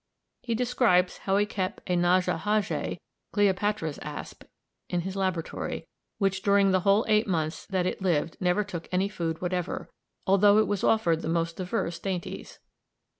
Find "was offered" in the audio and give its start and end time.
10.65-11.21